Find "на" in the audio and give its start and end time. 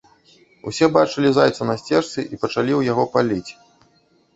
1.73-1.77